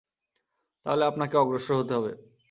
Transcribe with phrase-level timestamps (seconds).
[0.85, 2.11] তাহলে আপনাকে অগ্রসর হতে হবে।